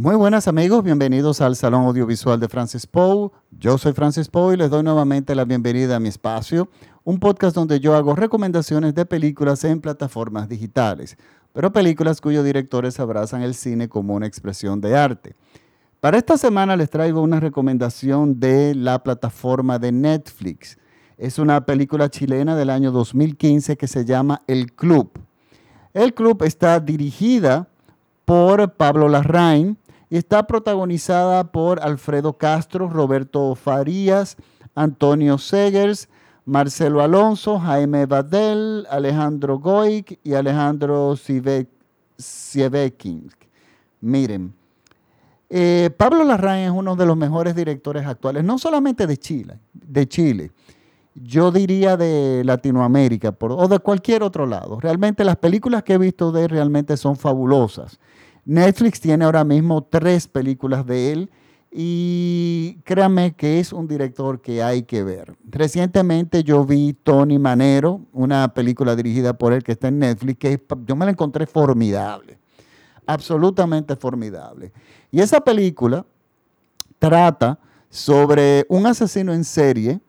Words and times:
Muy 0.00 0.16
buenas 0.16 0.48
amigos, 0.48 0.82
bienvenidos 0.82 1.42
al 1.42 1.56
Salón 1.56 1.84
Audiovisual 1.84 2.40
de 2.40 2.48
Francis 2.48 2.86
Poe. 2.86 3.28
Yo 3.50 3.76
soy 3.76 3.92
Francis 3.92 4.28
Poe 4.28 4.54
y 4.54 4.56
les 4.56 4.70
doy 4.70 4.82
nuevamente 4.82 5.34
la 5.34 5.44
bienvenida 5.44 5.96
a 5.96 6.00
mi 6.00 6.08
espacio, 6.08 6.70
un 7.04 7.20
podcast 7.20 7.54
donde 7.54 7.80
yo 7.80 7.94
hago 7.94 8.16
recomendaciones 8.16 8.94
de 8.94 9.04
películas 9.04 9.62
en 9.64 9.82
plataformas 9.82 10.48
digitales, 10.48 11.18
pero 11.52 11.70
películas 11.70 12.22
cuyos 12.22 12.46
directores 12.46 12.98
abrazan 12.98 13.42
el 13.42 13.52
cine 13.52 13.90
como 13.90 14.14
una 14.14 14.26
expresión 14.26 14.80
de 14.80 14.96
arte. 14.96 15.34
Para 16.00 16.16
esta 16.16 16.38
semana 16.38 16.76
les 16.76 16.88
traigo 16.88 17.20
una 17.20 17.38
recomendación 17.38 18.40
de 18.40 18.74
la 18.74 19.02
plataforma 19.02 19.78
de 19.78 19.92
Netflix. 19.92 20.78
Es 21.18 21.38
una 21.38 21.66
película 21.66 22.08
chilena 22.08 22.56
del 22.56 22.70
año 22.70 22.90
2015 22.90 23.76
que 23.76 23.86
se 23.86 24.06
llama 24.06 24.40
El 24.46 24.72
Club. 24.72 25.10
El 25.92 26.14
Club 26.14 26.42
está 26.44 26.80
dirigida 26.80 27.68
por 28.30 28.74
Pablo 28.74 29.08
Larraín 29.08 29.76
y 30.10 30.16
está 30.16 30.46
protagonizada 30.46 31.52
por 31.52 31.80
Alfredo 31.80 32.34
Castro, 32.34 32.88
Roberto 32.88 33.54
Farías, 33.54 34.36
Antonio 34.74 35.38
Segers, 35.38 36.08
Marcelo 36.44 37.00
Alonso, 37.00 37.58
Jaime 37.60 38.06
Badel, 38.06 38.86
Alejandro 38.90 39.60
Goic 39.60 40.18
y 40.24 40.34
Alejandro 40.34 41.14
Sieveking. 42.16 43.30
Miren, 44.00 44.52
eh, 45.48 45.90
Pablo 45.96 46.24
Larraín 46.24 46.64
es 46.64 46.72
uno 46.72 46.96
de 46.96 47.06
los 47.06 47.16
mejores 47.16 47.54
directores 47.54 48.04
actuales, 48.06 48.42
no 48.42 48.58
solamente 48.58 49.06
de 49.06 49.16
Chile, 49.16 49.60
de 49.72 50.08
Chile, 50.08 50.50
yo 51.14 51.50
diría 51.50 51.96
de 51.96 52.42
Latinoamérica 52.44 53.36
o 53.40 53.68
de 53.68 53.78
cualquier 53.78 54.22
otro 54.22 54.46
lado. 54.46 54.80
Realmente 54.80 55.24
las 55.24 55.36
películas 55.36 55.82
que 55.82 55.94
he 55.94 55.98
visto 55.98 56.32
de 56.32 56.44
él 56.44 56.50
realmente 56.50 56.96
son 56.96 57.16
fabulosas. 57.16 57.98
Netflix 58.50 59.00
tiene 59.00 59.24
ahora 59.24 59.44
mismo 59.44 59.82
tres 59.82 60.26
películas 60.26 60.84
de 60.86 61.12
él 61.12 61.30
y 61.70 62.78
créanme 62.84 63.32
que 63.34 63.60
es 63.60 63.72
un 63.72 63.86
director 63.86 64.40
que 64.40 64.62
hay 64.62 64.82
que 64.82 65.04
ver. 65.04 65.36
Recientemente 65.48 66.42
yo 66.42 66.64
vi 66.64 66.92
Tony 66.92 67.38
Manero, 67.38 68.00
una 68.12 68.52
película 68.52 68.96
dirigida 68.96 69.34
por 69.34 69.52
él 69.52 69.62
que 69.62 69.72
está 69.72 69.88
en 69.88 70.00
Netflix, 70.00 70.38
que 70.38 70.60
yo 70.86 70.96
me 70.96 71.04
la 71.04 71.12
encontré 71.12 71.46
formidable 71.46 72.40
absolutamente 73.10 73.96
formidable. 73.96 74.72
Y 75.10 75.20
esa 75.20 75.40
película 75.40 76.06
trata 76.98 77.58
sobre 77.88 78.64
un 78.68 78.86
asesino 78.86 79.32
en 79.32 79.44
serie 79.44 80.00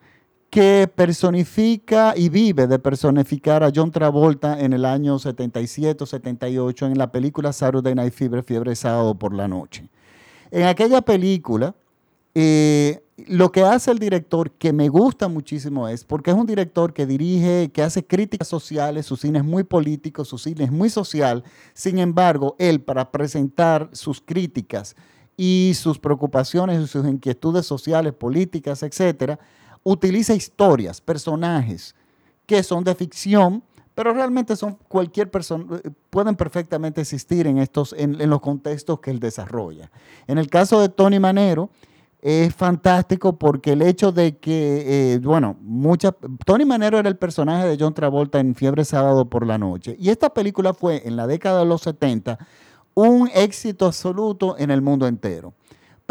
que 0.52 0.91
personifica 0.94 2.13
y 2.16 2.27
vive 2.27 2.67
de 2.67 2.77
personificar 2.77 3.63
a 3.63 3.71
John 3.73 3.89
Travolta 3.89 4.59
en 4.59 4.73
el 4.73 4.83
año 4.83 5.17
77 5.17 6.05
78 6.05 6.88
en 6.88 6.97
la 6.97 7.09
película 7.09 7.53
Saturday 7.53 7.95
Night 7.95 8.13
Fever, 8.13 8.44
Fiebre 8.44 8.75
Sábado 8.75 9.16
por 9.16 9.33
la 9.33 9.47
Noche. 9.47 9.88
En 10.52 10.63
aquella 10.63 11.02
película, 11.02 11.73
eh, 12.35 13.02
lo 13.27 13.49
que 13.53 13.61
hace 13.61 13.91
el 13.91 13.99
director, 13.99 14.52
que 14.52 14.73
me 14.73 14.89
gusta 14.89 15.29
muchísimo, 15.29 15.88
es 15.88 16.03
porque 16.03 16.31
es 16.31 16.35
un 16.35 16.45
director 16.45 16.91
que 16.91 17.05
dirige, 17.05 17.72
que 17.73 17.81
hace 17.81 18.05
críticas 18.05 18.49
sociales, 18.49 19.05
su 19.05 19.16
cine 19.16 19.39
es 19.39 19.45
muy 19.45 19.63
político, 19.63 20.25
su 20.25 20.38
cine 20.38 20.66
es 20.66 20.72
muy 20.72 20.89
social. 20.89 21.45
Sin 21.73 21.97
embargo, 21.97 22.57
él 22.59 22.81
para 22.81 23.09
presentar 23.09 23.89
sus 23.94 24.19
críticas 24.19 24.97
y 25.38 25.72
sus 25.75 25.97
preocupaciones 25.97 26.83
y 26.83 26.88
sus 26.88 27.05
inquietudes 27.07 27.66
sociales, 27.66 28.11
políticas, 28.11 28.83
etcétera, 28.83 29.39
utiliza 29.84 30.34
historias, 30.34 31.02
personajes 31.02 31.96
que 32.46 32.64
son 32.64 32.84
de 32.84 32.96
ficción, 32.96 33.64
pero 33.96 34.14
realmente 34.14 34.56
son 34.56 34.78
cualquier 34.88 35.30
persona, 35.30 35.82
pueden 36.10 36.36
perfectamente 36.36 37.02
existir 37.02 37.48
en, 37.48 37.58
estos, 37.58 37.94
en 37.98 38.30
los 38.30 38.42
contextos 38.42 39.00
que 39.00 39.12
él 39.12 39.20
desarrolla. 39.20 39.92
En 40.28 40.38
el 40.38 40.50
caso 40.50 40.82
de 40.82 40.90
Tony 40.90 41.20
Manero, 41.20 41.70
es 42.22 42.54
fantástico 42.54 43.34
porque 43.34 43.72
el 43.72 43.82
hecho 43.82 44.12
de 44.12 44.38
que, 44.38 45.14
eh, 45.14 45.20
bueno, 45.20 45.58
mucha, 45.59 46.16
Tony 46.46 46.66
Manero 46.66 47.00
era 47.00 47.09
el 47.09 47.18
personaje 47.18 47.68
de 47.68 47.78
John 47.80 47.96
Travolta 47.96 48.40
en 48.40 48.53
Fiebre 48.53 48.86
Sábado 48.86 49.25
por 49.25 49.46
la 49.46 49.58
Noche. 49.58 49.96
Y 50.00 50.09
esta 50.09 50.31
película 50.31 50.74
fue 50.75 51.02
en 51.08 51.16
la 51.16 51.25
década 51.25 51.62
de 51.62 51.66
los 51.66 51.81
70 51.81 52.38
un 52.94 53.30
éxito 53.34 53.88
absoluto 53.88 54.56
en 54.59 54.70
el 54.70 54.81
mundo 54.81 55.08
entero. 55.08 55.53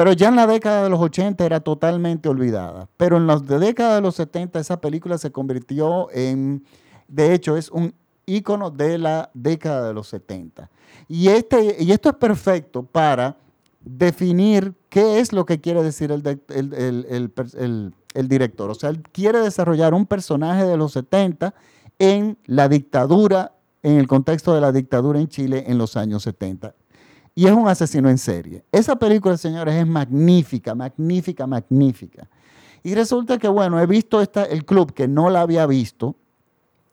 Pero 0.01 0.15
ya 0.15 0.29
en 0.29 0.37
la 0.37 0.47
década 0.47 0.85
de 0.85 0.89
los 0.89 0.99
80 0.99 1.45
era 1.45 1.61
totalmente 1.61 2.31
olvidada. 2.31 2.89
Pero 2.97 3.19
en 3.19 3.27
la 3.27 3.37
década 3.37 3.97
de 3.97 4.01
los 4.01 4.15
70 4.15 4.59
esa 4.59 4.81
película 4.81 5.19
se 5.19 5.31
convirtió 5.31 6.11
en, 6.11 6.65
de 7.07 7.35
hecho, 7.35 7.55
es 7.55 7.69
un 7.69 7.93
ícono 8.25 8.71
de 8.71 8.97
la 8.97 9.31
década 9.35 9.89
de 9.89 9.93
los 9.93 10.09
70. 10.09 10.71
Y, 11.07 11.29
este, 11.29 11.77
y 11.81 11.93
esto 11.93 12.09
es 12.09 12.15
perfecto 12.15 12.83
para 12.83 13.37
definir 13.83 14.73
qué 14.89 15.21
es 15.21 15.35
lo 15.35 15.45
que 15.45 15.61
quiere 15.61 15.83
decir 15.83 16.11
el, 16.11 16.23
director. 18.27 18.71
O 18.71 18.75
sea, 18.75 18.89
él 18.89 19.03
quiere 19.03 19.41
desarrollar 19.41 19.93
un 19.93 20.07
personaje 20.07 20.65
de 20.65 20.79
los 20.79 20.93
70 20.93 21.53
en 21.99 22.39
la 22.47 22.71
dictadura, 22.71 23.53
en 23.83 23.99
el 23.99 24.09
contexto 24.09 24.55
de 24.55 24.63
la 24.63 24.73
dictadura 24.73 25.21
en 25.21 25.29
Chile 25.29 25.65
en 25.67 25.77
los 25.77 25.99
años 25.99 26.23
70. 26.23 26.75
Y 27.35 27.47
es 27.47 27.53
un 27.53 27.69
asesino 27.69 28.11
en 28.11 28.19
serie. 28.19 28.65
Esa 28.73 28.97
película, 28.97 29.37
señores, 29.37 29.75
es 29.75 29.87
magnífica, 29.87 30.75
magnífica, 30.75 31.47
magnífica. 31.47 32.29
Y 32.83 32.95
resulta 32.95 33.39
que, 33.39 33.49
bueno, 33.49 33.81
he 33.81 33.87
visto 33.87 34.21
el 34.21 34.65
club 34.65 34.93
que 34.93 35.07
no 35.07 35.31
la 35.31 35.43
había 35.43 35.67
visto 35.67 36.17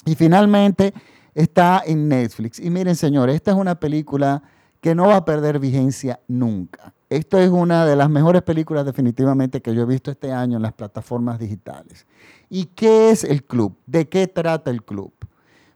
y 0.05 0.15
finalmente 0.15 0.93
está 1.33 1.81
en 1.85 2.07
Netflix. 2.07 2.59
Y 2.59 2.69
miren, 2.69 2.95
señores, 2.95 3.35
esta 3.35 3.51
es 3.51 3.57
una 3.57 3.79
película 3.79 4.41
que 4.81 4.95
no 4.95 5.07
va 5.07 5.17
a 5.17 5.25
perder 5.25 5.59
vigencia 5.59 6.19
nunca. 6.27 6.93
Esto 7.09 7.39
es 7.39 7.49
una 7.49 7.85
de 7.85 7.95
las 7.95 8.09
mejores 8.09 8.41
películas 8.41 8.85
definitivamente 8.85 9.61
que 9.61 9.73
yo 9.73 9.83
he 9.83 9.85
visto 9.85 10.11
este 10.11 10.31
año 10.31 10.57
en 10.57 10.63
las 10.63 10.73
plataformas 10.73 11.39
digitales. 11.39 12.05
¿Y 12.49 12.65
qué 12.65 13.11
es 13.11 13.23
el 13.23 13.43
club? 13.43 13.75
¿De 13.85 14.09
qué 14.09 14.27
trata 14.27 14.71
el 14.71 14.83
club? 14.83 15.13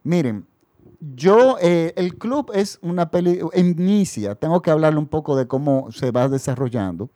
Miren, 0.04 0.46
yo, 1.02 1.58
eh, 1.60 1.94
el 1.98 2.18
club 2.18 2.52
es 2.54 2.78
una 2.84 3.10
película, 3.10 3.58
inicia, 3.60 4.36
tengo 4.36 4.62
que 4.62 4.70
hablarle 4.70 5.00
un 5.00 5.08
poco 5.08 5.36
de 5.36 5.48
cómo 5.48 5.92
se 5.92 6.12
va 6.12 6.30
desarrollando. 6.30 7.10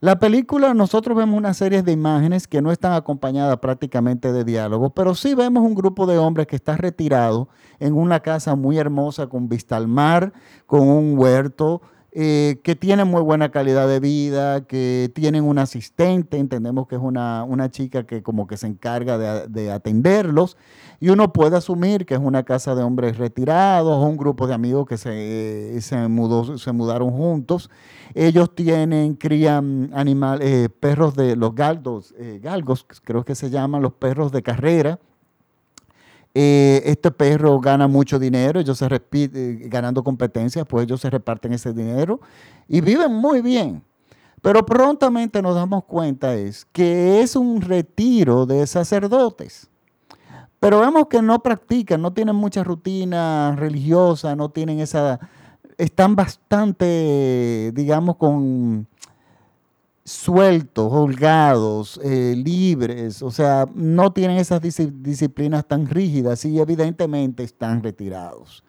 La 0.00 0.18
película, 0.18 0.74
nosotros 0.74 1.16
vemos 1.16 1.36
una 1.36 1.52
serie 1.52 1.82
de 1.82 1.92
imágenes 1.92 2.48
que 2.48 2.62
no 2.62 2.72
están 2.72 2.92
acompañadas 2.92 3.58
prácticamente 3.58 4.32
de 4.32 4.44
diálogos, 4.44 4.92
pero 4.94 5.14
sí 5.14 5.34
vemos 5.34 5.64
un 5.64 5.74
grupo 5.74 6.06
de 6.06 6.18
hombres 6.18 6.46
que 6.46 6.56
está 6.56 6.76
retirado 6.76 7.48
en 7.80 7.94
una 7.94 8.20
casa 8.20 8.54
muy 8.54 8.78
hermosa 8.78 9.26
con 9.26 9.48
vista 9.48 9.76
al 9.76 9.88
mar, 9.88 10.32
con 10.66 10.88
un 10.88 11.18
huerto, 11.18 11.82
eh, 12.14 12.60
que 12.62 12.76
tienen 12.76 13.08
muy 13.08 13.22
buena 13.22 13.50
calidad 13.50 13.88
de 13.88 13.98
vida, 13.98 14.66
que 14.66 15.10
tienen 15.14 15.44
un 15.44 15.56
asistente, 15.58 16.36
entendemos 16.36 16.86
que 16.86 16.96
es 16.96 17.00
una, 17.00 17.70
chica 17.70 18.04
que 18.04 18.22
como 18.22 18.46
que 18.46 18.58
se 18.58 18.66
encarga 18.66 19.46
de, 19.46 19.70
atenderlos, 19.70 20.58
y 21.00 21.08
uno 21.08 21.32
puede 21.32 21.56
asumir 21.56 22.04
que 22.04 22.12
es 22.12 22.20
una 22.20 22.42
casa 22.42 22.74
de 22.74 22.82
hombres 22.82 23.16
retirados 23.16 23.96
o 23.96 24.02
un 24.02 24.18
grupo 24.18 24.46
de 24.46 24.52
amigos 24.52 24.86
que 24.86 24.98
se, 24.98 25.80
se, 25.80 26.06
mudó, 26.08 26.58
se 26.58 26.72
mudaron 26.72 27.12
juntos. 27.12 27.70
Ellos 28.14 28.54
tienen, 28.54 29.14
crían 29.14 29.90
animales, 29.94 30.46
eh, 30.46 30.68
perros 30.68 31.16
de 31.16 31.34
los 31.34 31.54
galdos, 31.54 32.14
eh, 32.18 32.40
galgos, 32.42 32.84
creo 33.02 33.24
que 33.24 33.34
se 33.34 33.48
llaman 33.48 33.80
los 33.80 33.94
perros 33.94 34.32
de 34.32 34.42
carrera, 34.42 35.00
eh, 36.34 36.82
este 36.86 37.10
perro 37.10 37.60
gana 37.60 37.88
mucho 37.88 38.18
dinero, 38.18 38.60
ellos 38.60 38.78
se 38.78 38.88
repiten, 38.88 39.68
ganando 39.68 40.02
competencias, 40.02 40.66
pues 40.66 40.84
ellos 40.84 41.00
se 41.00 41.10
reparten 41.10 41.52
ese 41.52 41.72
dinero 41.72 42.20
y 42.68 42.80
viven 42.80 43.12
muy 43.12 43.42
bien. 43.42 43.82
Pero 44.40 44.66
prontamente 44.66 45.40
nos 45.40 45.54
damos 45.54 45.84
cuenta 45.84 46.34
es 46.34 46.64
que 46.72 47.20
es 47.20 47.36
un 47.36 47.60
retiro 47.60 48.44
de 48.46 48.66
sacerdotes. 48.66 49.68
Pero 50.58 50.80
vemos 50.80 51.06
que 51.08 51.20
no 51.22 51.42
practican, 51.42 52.00
no 52.00 52.12
tienen 52.12 52.36
mucha 52.36 52.64
rutina 52.64 53.54
religiosa, 53.56 54.34
no 54.36 54.50
tienen 54.50 54.80
esa, 54.80 55.20
están 55.76 56.16
bastante, 56.16 57.72
digamos, 57.74 58.16
con 58.16 58.86
sueltos, 60.04 60.92
holgados, 60.92 62.00
eh, 62.02 62.34
libres, 62.36 63.22
o 63.22 63.30
sea, 63.30 63.66
no 63.74 64.12
tienen 64.12 64.38
esas 64.38 64.60
disciplinas 64.60 65.66
tan 65.66 65.86
rígidas 65.86 66.44
y 66.44 66.58
evidentemente 66.58 67.44
están 67.44 67.82
retirados. 67.82 68.64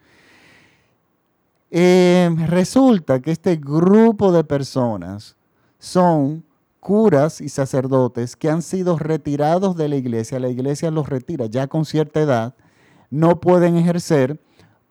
Eh, 1.71 2.30
resulta 2.47 3.19
que 3.19 3.31
este 3.31 3.56
grupo 3.56 4.31
de 4.31 4.44
personas 4.44 5.35
son 5.80 6.44
curas 6.80 7.41
y 7.41 7.50
sacerdotes 7.50 8.35
que 8.35 8.50
han 8.50 8.62
sido 8.62 9.00
retirados 9.00 9.75
de 9.75 9.88
la 9.88 9.95
iglesia, 9.95 10.39
la 10.39 10.50
iglesia 10.50 10.91
los 10.91 11.09
retira 11.09 11.47
ya 11.47 11.65
con 11.68 11.85
cierta 11.85 12.21
edad, 12.21 12.53
no 13.09 13.39
pueden 13.39 13.77
ejercer 13.77 14.39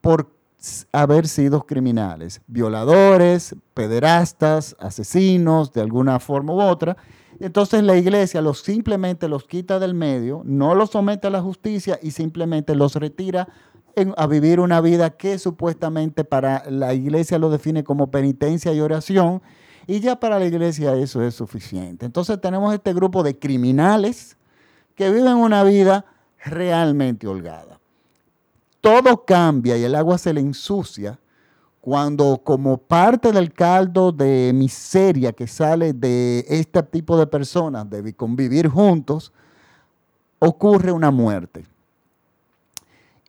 por 0.00 0.32
haber 0.92 1.26
sido 1.26 1.66
criminales, 1.66 2.40
violadores, 2.46 3.56
pederastas, 3.74 4.76
asesinos, 4.78 5.72
de 5.72 5.80
alguna 5.80 6.20
forma 6.20 6.52
u 6.52 6.60
otra. 6.60 6.96
Entonces 7.40 7.82
la 7.82 7.96
iglesia 7.96 8.40
los 8.40 8.60
simplemente 8.60 9.28
los 9.28 9.44
quita 9.44 9.78
del 9.78 9.94
medio, 9.94 10.42
no 10.44 10.74
los 10.74 10.90
somete 10.90 11.26
a 11.26 11.30
la 11.30 11.42
justicia 11.42 11.98
y 12.00 12.12
simplemente 12.12 12.76
los 12.76 12.94
retira 12.94 13.48
a 14.16 14.26
vivir 14.26 14.60
una 14.60 14.80
vida 14.80 15.10
que 15.10 15.38
supuestamente 15.38 16.24
para 16.24 16.64
la 16.70 16.94
iglesia 16.94 17.38
lo 17.38 17.50
define 17.50 17.84
como 17.84 18.10
penitencia 18.10 18.72
y 18.72 18.80
oración 18.80 19.42
Y 19.86 20.00
ya 20.00 20.18
para 20.18 20.38
la 20.38 20.46
iglesia 20.46 20.94
eso 20.94 21.22
es 21.22 21.34
suficiente. 21.34 22.06
Entonces 22.06 22.40
tenemos 22.40 22.72
este 22.72 22.94
grupo 22.94 23.22
de 23.22 23.38
criminales 23.38 24.36
que 24.94 25.10
viven 25.10 25.34
una 25.34 25.64
vida 25.64 26.06
realmente 26.44 27.26
holgada. 27.26 27.81
Todo 28.82 29.24
cambia 29.24 29.78
y 29.78 29.84
el 29.84 29.94
agua 29.94 30.18
se 30.18 30.34
le 30.34 30.40
ensucia 30.40 31.18
cuando 31.80 32.42
como 32.44 32.78
parte 32.78 33.32
del 33.32 33.52
caldo 33.52 34.10
de 34.12 34.50
miseria 34.52 35.32
que 35.32 35.46
sale 35.46 35.92
de 35.92 36.44
este 36.48 36.82
tipo 36.82 37.16
de 37.16 37.26
personas, 37.26 37.88
de 37.88 38.12
convivir 38.12 38.68
juntos, 38.68 39.32
ocurre 40.40 40.90
una 40.90 41.12
muerte. 41.12 41.64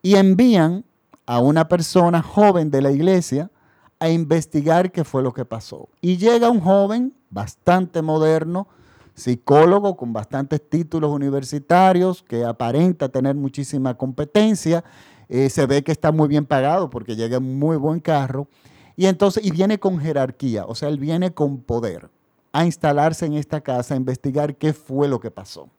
Y 0.01 0.15
envían 0.15 0.83
a 1.27 1.39
una 1.39 1.67
persona 1.67 2.23
joven 2.23 2.71
de 2.71 2.81
la 2.81 2.91
iglesia 2.91 3.51
a 3.99 4.09
investigar 4.09 4.91
qué 4.91 5.03
fue 5.03 5.21
lo 5.21 5.33
que 5.33 5.45
pasó. 5.45 5.87
Y 6.01 6.17
llega 6.17 6.49
un 6.49 6.61
joven 6.61 7.13
bastante 7.29 8.01
moderno, 8.01 8.67
psicólogo 9.13 9.95
con 9.95 10.13
bastantes 10.13 10.67
títulos 10.67 11.11
universitarios, 11.11 12.23
que 12.23 12.43
aparenta 12.43 13.07
tener 13.09 13.35
muchísima 13.35 13.93
competencia 13.93 14.83
eh, 15.29 15.49
se 15.49 15.65
ve 15.65 15.83
que 15.83 15.91
está 15.91 16.11
muy 16.11 16.27
bien 16.27 16.45
pagado 16.45 16.89
porque 16.89 17.15
llega 17.15 17.37
en 17.37 17.57
muy 17.57 17.77
buen 17.77 17.99
carro. 17.99 18.47
Y 18.95 19.07
entonces, 19.07 19.43
y 19.43 19.51
viene 19.51 19.79
con 19.79 19.99
jerarquía, 19.99 20.65
o 20.65 20.75
sea, 20.75 20.89
él 20.89 20.99
viene 20.99 21.33
con 21.33 21.59
poder 21.59 22.09
a 22.51 22.65
instalarse 22.65 23.25
en 23.25 23.33
esta 23.33 23.61
casa, 23.61 23.95
a 23.95 23.97
investigar 23.97 24.55
qué 24.55 24.73
fue 24.73 25.07
lo 25.07 25.19
que 25.19 25.31
pasó. 25.31 25.69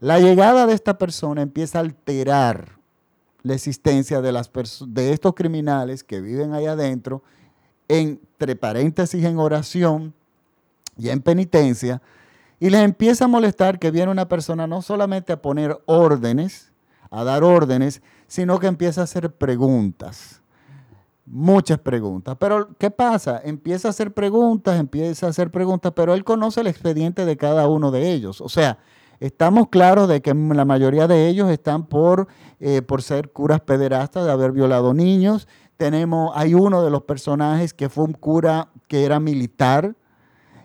La 0.00 0.18
llegada 0.18 0.66
de 0.66 0.72
esta 0.72 0.96
persona 0.98 1.42
empieza 1.42 1.78
a 1.78 1.82
alterar 1.82 2.76
la 3.42 3.54
existencia 3.54 4.20
de, 4.20 4.32
las 4.32 4.50
de 4.88 5.12
estos 5.12 5.34
criminales 5.34 6.02
que 6.02 6.20
viven 6.20 6.52
ahí 6.52 6.66
adentro, 6.66 7.22
entre 7.88 8.56
paréntesis 8.56 9.24
en 9.24 9.38
oración 9.38 10.14
y 10.98 11.10
en 11.10 11.20
penitencia, 11.20 12.02
y 12.58 12.70
les 12.70 12.80
empieza 12.80 13.26
a 13.26 13.28
molestar 13.28 13.78
que 13.78 13.90
viene 13.90 14.10
una 14.10 14.28
persona 14.28 14.66
no 14.66 14.82
solamente 14.82 15.32
a 15.32 15.42
poner 15.42 15.78
órdenes, 15.84 16.72
a 17.10 17.22
dar 17.22 17.44
órdenes, 17.44 18.02
sino 18.26 18.58
que 18.58 18.66
empieza 18.66 19.00
a 19.00 19.04
hacer 19.04 19.32
preguntas. 19.32 20.42
Muchas 21.26 21.78
preguntas. 21.78 22.36
Pero, 22.38 22.68
¿qué 22.78 22.90
pasa? 22.90 23.40
Empieza 23.44 23.88
a 23.88 23.90
hacer 23.90 24.14
preguntas, 24.14 24.78
empieza 24.78 25.26
a 25.26 25.30
hacer 25.30 25.50
preguntas, 25.50 25.92
pero 25.94 26.14
él 26.14 26.22
conoce 26.22 26.60
el 26.60 26.68
expediente 26.68 27.24
de 27.24 27.36
cada 27.36 27.66
uno 27.68 27.90
de 27.90 28.12
ellos. 28.12 28.40
O 28.40 28.48
sea, 28.48 28.78
estamos 29.18 29.68
claros 29.68 30.08
de 30.08 30.22
que 30.22 30.32
la 30.34 30.64
mayoría 30.64 31.08
de 31.08 31.28
ellos 31.28 31.50
están 31.50 31.86
por, 31.86 32.28
eh, 32.60 32.80
por 32.82 33.02
ser 33.02 33.32
curas 33.32 33.60
pederastas, 33.60 34.24
de 34.24 34.30
haber 34.30 34.52
violado 34.52 34.94
niños. 34.94 35.48
Tenemos, 35.76 36.30
hay 36.36 36.54
uno 36.54 36.84
de 36.84 36.90
los 36.90 37.02
personajes 37.02 37.74
que 37.74 37.88
fue 37.88 38.04
un 38.04 38.12
cura 38.12 38.68
que 38.86 39.04
era 39.04 39.18
militar, 39.18 39.96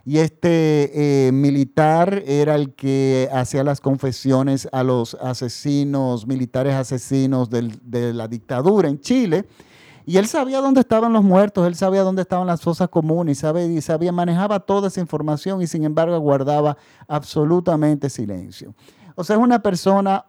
y 0.05 0.17
este 0.17 1.27
eh, 1.27 1.31
militar 1.31 2.23
era 2.25 2.55
el 2.55 2.73
que 2.73 3.29
hacía 3.31 3.63
las 3.63 3.79
confesiones 3.79 4.67
a 4.71 4.83
los 4.83 5.15
asesinos, 5.15 6.25
militares 6.25 6.73
asesinos 6.73 7.49
de 7.49 8.13
la 8.13 8.27
dictadura 8.27 8.89
en 8.89 8.99
Chile. 8.99 9.45
Y 10.03 10.17
él 10.17 10.27
sabía 10.27 10.59
dónde 10.59 10.81
estaban 10.81 11.13
los 11.13 11.23
muertos, 11.23 11.67
él 11.67 11.75
sabía 11.75 12.01
dónde 12.01 12.23
estaban 12.23 12.47
las 12.47 12.61
fosas 12.61 12.89
comunes, 12.89 13.37
sabía, 13.37 13.81
sabía, 13.81 14.11
manejaba 14.11 14.59
toda 14.59 14.87
esa 14.87 14.99
información 14.99 15.61
y 15.61 15.67
sin 15.67 15.83
embargo 15.83 16.17
guardaba 16.19 16.75
absolutamente 17.07 18.09
silencio. 18.09 18.73
O 19.15 19.23
sea, 19.23 19.35
es 19.35 19.41
una 19.41 19.61
persona, 19.61 20.25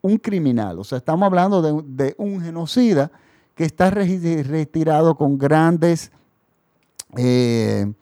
un 0.00 0.16
criminal, 0.16 0.78
o 0.78 0.84
sea, 0.84 0.96
estamos 0.96 1.26
hablando 1.26 1.60
de, 1.82 2.14
un 2.16 2.40
genocida 2.40 3.10
que 3.54 3.64
está 3.64 3.90
retirado 3.90 5.14
con 5.14 5.36
grandes... 5.36 6.10
Eh, 7.18 7.92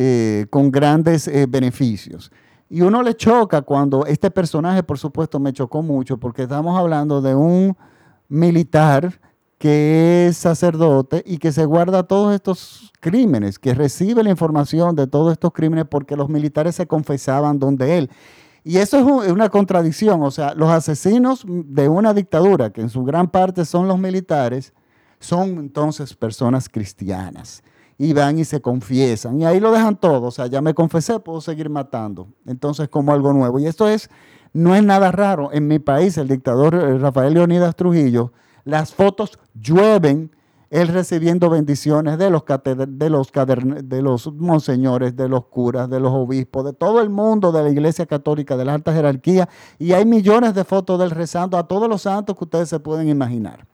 eh, 0.00 0.46
con 0.50 0.70
grandes 0.70 1.26
eh, 1.26 1.46
beneficios. 1.48 2.30
Y 2.70 2.82
uno 2.82 3.02
le 3.02 3.16
choca 3.16 3.62
cuando 3.62 4.06
este 4.06 4.30
personaje, 4.30 4.84
por 4.84 4.96
supuesto, 4.96 5.40
me 5.40 5.52
chocó 5.52 5.82
mucho 5.82 6.18
porque 6.18 6.44
estamos 6.44 6.78
hablando 6.78 7.20
de 7.20 7.34
un 7.34 7.76
militar 8.28 9.20
que 9.58 10.28
es 10.28 10.36
sacerdote 10.36 11.24
y 11.26 11.38
que 11.38 11.50
se 11.50 11.64
guarda 11.64 12.04
todos 12.04 12.32
estos 12.32 12.92
crímenes, 13.00 13.58
que 13.58 13.74
recibe 13.74 14.22
la 14.22 14.30
información 14.30 14.94
de 14.94 15.08
todos 15.08 15.32
estos 15.32 15.52
crímenes 15.52 15.86
porque 15.90 16.14
los 16.14 16.28
militares 16.28 16.76
se 16.76 16.86
confesaban 16.86 17.58
donde 17.58 17.98
él. 17.98 18.10
Y 18.62 18.76
eso 18.76 19.24
es 19.24 19.32
una 19.32 19.48
contradicción, 19.48 20.22
o 20.22 20.30
sea, 20.30 20.54
los 20.54 20.70
asesinos 20.70 21.44
de 21.44 21.88
una 21.88 22.14
dictadura, 22.14 22.70
que 22.70 22.82
en 22.82 22.88
su 22.88 23.02
gran 23.02 23.28
parte 23.28 23.64
son 23.64 23.88
los 23.88 23.98
militares, 23.98 24.72
son 25.18 25.58
entonces 25.58 26.14
personas 26.14 26.68
cristianas 26.68 27.64
y 27.98 28.12
van 28.12 28.38
y 28.38 28.44
se 28.44 28.60
confiesan. 28.60 29.40
Y 29.40 29.44
ahí 29.44 29.58
lo 29.58 29.72
dejan 29.72 29.96
todo. 29.96 30.28
O 30.28 30.30
sea, 30.30 30.46
ya 30.46 30.60
me 30.60 30.72
confesé, 30.72 31.18
puedo 31.18 31.40
seguir 31.40 31.68
matando. 31.68 32.28
Entonces, 32.46 32.88
como 32.88 33.12
algo 33.12 33.32
nuevo. 33.32 33.58
Y 33.58 33.66
esto 33.66 33.88
es, 33.88 34.08
no 34.52 34.76
es 34.76 34.84
nada 34.84 35.10
raro. 35.10 35.52
En 35.52 35.66
mi 35.66 35.80
país, 35.80 36.16
el 36.16 36.28
dictador 36.28 36.76
eh, 36.76 36.98
Rafael 36.98 37.34
Leonidas 37.34 37.74
Trujillo, 37.74 38.32
las 38.64 38.94
fotos 38.94 39.38
llueven 39.60 40.30
él 40.70 40.88
recibiendo 40.88 41.48
bendiciones 41.48 42.18
de 42.18 42.30
los, 42.30 42.44
de 42.46 43.10
los, 43.10 43.32
de 43.32 44.02
los 44.02 44.32
monseñores, 44.34 45.16
de 45.16 45.28
los 45.28 45.46
curas, 45.46 45.88
de 45.88 45.98
los 45.98 46.12
obispos, 46.12 46.64
de 46.66 46.74
todo 46.74 47.00
el 47.00 47.08
mundo 47.08 47.52
de 47.52 47.62
la 47.62 47.70
Iglesia 47.70 48.06
Católica, 48.06 48.56
de 48.56 48.66
la 48.66 48.74
alta 48.74 48.92
jerarquía. 48.92 49.48
Y 49.78 49.92
hay 49.92 50.04
millones 50.04 50.54
de 50.54 50.64
fotos 50.64 50.98
de 50.98 51.06
él 51.06 51.10
rezando 51.10 51.56
a 51.56 51.66
todos 51.66 51.88
los 51.88 52.02
santos 52.02 52.36
que 52.36 52.44
ustedes 52.44 52.68
se 52.68 52.78
pueden 52.78 53.08
imaginar. 53.08 53.66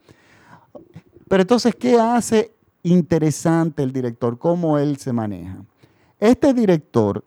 Pero 1.28 1.42
entonces, 1.42 1.74
¿qué 1.74 1.98
hace 1.98 2.53
interesante 2.84 3.82
el 3.82 3.92
director, 3.92 4.38
cómo 4.38 4.78
él 4.78 4.98
se 4.98 5.12
maneja. 5.12 5.64
Este 6.20 6.54
director, 6.54 7.24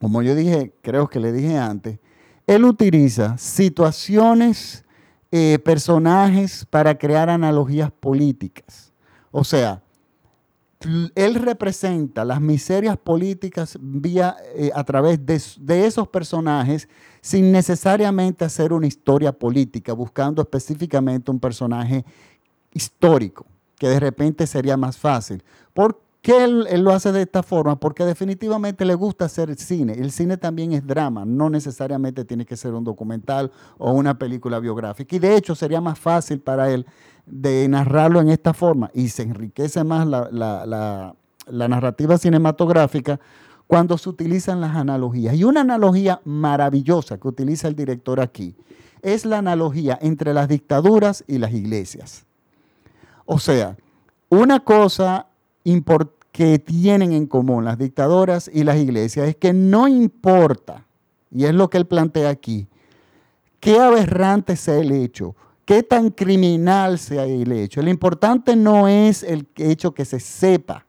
como 0.00 0.22
yo 0.22 0.34
dije, 0.34 0.72
creo 0.82 1.08
que 1.08 1.20
le 1.20 1.32
dije 1.32 1.56
antes, 1.56 1.98
él 2.46 2.64
utiliza 2.64 3.38
situaciones, 3.38 4.84
eh, 5.30 5.60
personajes 5.60 6.66
para 6.68 6.98
crear 6.98 7.30
analogías 7.30 7.92
políticas. 7.92 8.92
O 9.30 9.44
sea, 9.44 9.80
él 11.14 11.34
representa 11.34 12.24
las 12.24 12.40
miserias 12.40 12.96
políticas 12.96 13.78
eh, 14.56 14.70
a 14.74 14.84
través 14.84 15.20
de, 15.24 15.86
esos 15.86 16.08
personajes 16.08 16.88
sin 17.20 17.52
necesariamente 17.52 18.46
hacer 18.46 18.72
una 18.72 18.86
historia 18.86 19.30
política, 19.30 19.92
buscando 19.92 20.40
específicamente 20.40 21.30
un 21.30 21.38
personaje 21.38 22.04
histórico 22.72 23.46
que 23.80 23.88
de 23.88 23.98
repente 23.98 24.46
sería 24.46 24.76
más 24.76 24.98
fácil. 24.98 25.42
¿Por 25.72 26.02
qué 26.20 26.44
él, 26.44 26.84
lo 26.84 26.92
hace 26.92 27.12
de 27.12 27.22
esta 27.22 27.42
forma? 27.42 27.80
Porque 27.80 28.04
definitivamente 28.04 28.84
le 28.84 28.94
gusta 28.94 29.24
hacer 29.24 29.56
cine. 29.56 29.94
El 29.94 30.12
cine 30.12 30.36
también 30.36 30.72
es 30.74 30.86
drama, 30.86 31.24
no 31.24 31.48
necesariamente 31.48 32.26
tiene 32.26 32.44
que 32.44 32.58
ser 32.58 32.74
un 32.74 32.84
documental 32.84 33.50
o 33.78 33.92
una 33.92 34.18
película 34.18 34.58
biográfica. 34.58 35.16
Y 35.16 35.18
de 35.18 35.34
hecho 35.34 35.54
sería 35.54 35.80
más 35.80 35.98
fácil 35.98 36.40
para 36.40 36.70
él 36.70 36.84
de 37.24 37.66
narrarlo 37.68 38.20
en 38.20 38.28
esta 38.28 38.52
forma 38.52 38.90
y 38.92 39.08
se 39.08 39.22
enriquece 39.22 39.82
más 39.82 40.06
la, 40.06 41.14
la 41.46 41.68
narrativa 41.68 42.18
cinematográfica 42.18 43.18
cuando 43.66 43.96
se 43.96 44.10
utilizan 44.10 44.60
las 44.60 44.76
analogías. 44.76 45.34
Y 45.34 45.44
una 45.44 45.62
analogía 45.62 46.20
maravillosa 46.26 47.16
que 47.16 47.28
utiliza 47.28 47.66
el 47.66 47.76
director 47.76 48.20
aquí 48.20 48.54
es 49.00 49.24
la 49.24 49.38
analogía 49.38 49.98
entre 50.02 50.34
las 50.34 50.48
dictaduras 50.48 51.24
y 51.26 51.38
las 51.38 51.54
iglesias. 51.54 52.26
O 53.32 53.38
sea, 53.38 53.76
una 54.28 54.58
cosa 54.58 55.28
que 56.32 56.58
tienen 56.58 57.12
en 57.12 57.28
común 57.28 57.64
las 57.64 57.78
dictadoras 57.78 58.50
y 58.52 58.64
las 58.64 58.76
iglesias 58.76 59.28
es 59.28 59.36
que 59.36 59.52
no 59.52 59.86
importa, 59.86 60.84
y 61.30 61.44
es 61.44 61.54
lo 61.54 61.70
que 61.70 61.78
él 61.78 61.86
plantea 61.86 62.28
aquí, 62.28 62.66
qué 63.60 63.78
aberrante 63.78 64.56
sea 64.56 64.78
el 64.78 64.90
hecho, 64.90 65.36
qué 65.64 65.84
tan 65.84 66.10
criminal 66.10 66.98
sea 66.98 67.24
el 67.24 67.52
hecho. 67.52 67.80
Lo 67.82 67.90
importante 67.90 68.56
no 68.56 68.88
es 68.88 69.22
el 69.22 69.46
hecho 69.54 69.94
que 69.94 70.04
se 70.04 70.18
sepa, 70.18 70.84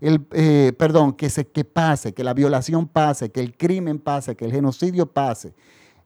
el, 0.00 0.26
eh, 0.32 0.72
perdón, 0.78 1.12
que, 1.12 1.28
se, 1.28 1.46
que 1.46 1.66
pase, 1.66 2.14
que 2.14 2.24
la 2.24 2.32
violación 2.32 2.88
pase, 2.88 3.30
que 3.30 3.40
el 3.40 3.54
crimen 3.54 3.98
pase, 3.98 4.34
que 4.34 4.46
el 4.46 4.52
genocidio 4.52 5.04
pase. 5.04 5.52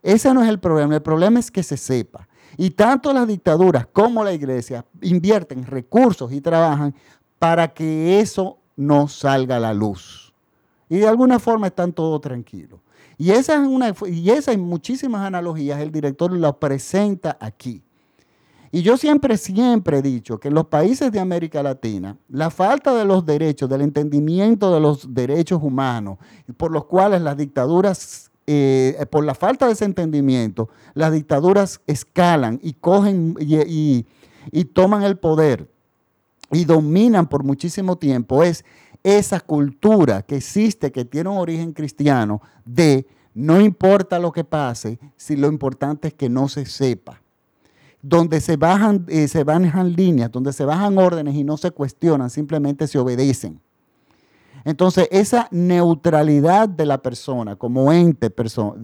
Ese 0.02 0.34
no 0.34 0.42
es 0.42 0.48
el 0.48 0.58
problema, 0.58 0.96
el 0.96 1.02
problema 1.02 1.38
es 1.38 1.48
que 1.48 1.62
se 1.62 1.76
sepa. 1.76 2.26
Y 2.56 2.70
tanto 2.70 3.12
las 3.12 3.26
dictaduras 3.26 3.86
como 3.92 4.24
la 4.24 4.32
iglesia 4.32 4.84
invierten 5.02 5.66
recursos 5.66 6.32
y 6.32 6.40
trabajan 6.40 6.94
para 7.38 7.72
que 7.72 8.20
eso 8.20 8.58
no 8.76 9.08
salga 9.08 9.56
a 9.56 9.60
la 9.60 9.74
luz. 9.74 10.32
Y 10.88 10.98
de 10.98 11.08
alguna 11.08 11.38
forma 11.38 11.68
están 11.68 11.92
todos 11.92 12.20
tranquilos. 12.20 12.80
Y 13.16 13.30
esa 13.32 13.54
es 13.54 13.60
una, 13.60 13.94
y 14.06 14.30
esa 14.30 14.52
y 14.52 14.56
muchísimas 14.56 15.26
analogías 15.26 15.80
el 15.80 15.92
director 15.92 16.32
lo 16.32 16.58
presenta 16.58 17.36
aquí. 17.40 17.82
Y 18.72 18.82
yo 18.82 18.96
siempre, 18.96 19.36
siempre 19.36 19.98
he 19.98 20.02
dicho 20.02 20.38
que 20.38 20.48
en 20.48 20.54
los 20.54 20.66
países 20.66 21.10
de 21.10 21.18
América 21.18 21.62
Latina, 21.62 22.16
la 22.28 22.50
falta 22.50 22.94
de 22.94 23.04
los 23.04 23.26
derechos, 23.26 23.68
del 23.68 23.80
entendimiento 23.80 24.72
de 24.72 24.80
los 24.80 25.12
derechos 25.12 25.60
humanos, 25.62 26.18
por 26.56 26.70
los 26.70 26.84
cuales 26.84 27.20
las 27.20 27.36
dictaduras 27.36 28.29
eh, 28.52 29.06
por 29.10 29.24
la 29.24 29.36
falta 29.36 29.66
de 29.66 29.74
ese 29.74 29.84
entendimiento, 29.84 30.70
las 30.94 31.12
dictaduras 31.12 31.80
escalan 31.86 32.58
y 32.60 32.72
cogen 32.72 33.36
y, 33.38 34.04
toman 34.72 35.04
el 35.04 35.18
poder 35.18 35.70
y 36.50 36.64
dominan 36.64 37.28
por 37.28 37.44
muchísimo 37.44 37.96
tiempo, 37.96 38.42
es 38.42 38.64
esa 39.04 39.38
cultura 39.38 40.22
que 40.22 40.34
existe, 40.34 40.90
que 40.90 41.04
tiene 41.04 41.30
un 41.30 41.38
origen 41.38 41.72
cristiano, 41.72 42.42
de 42.64 43.06
no 43.34 43.60
importa 43.60 44.18
lo 44.18 44.32
que 44.32 44.42
pase, 44.42 44.98
si 45.16 45.36
lo 45.36 45.46
importante 45.46 46.08
es 46.08 46.14
que 46.14 46.28
no 46.28 46.48
se 46.48 46.66
sepa. 46.66 47.22
Donde 48.02 48.40
se 48.40 48.56
bajan, 48.56 49.06
eh, 49.08 49.28
se 49.28 49.44
bajan 49.44 49.92
líneas, 49.92 50.32
donde 50.32 50.52
se 50.52 50.64
bajan 50.64 50.98
órdenes 50.98 51.36
y 51.36 51.44
no 51.44 51.56
se 51.56 51.70
cuestionan, 51.70 52.30
simplemente 52.30 52.88
se 52.88 52.98
obedecen. 52.98 53.60
Entonces, 54.64 55.08
esa 55.10 55.48
neutralidad 55.50 56.68
de 56.68 56.86
la 56.86 56.98
persona 56.98 57.56
como 57.56 57.92
ente, 57.92 58.32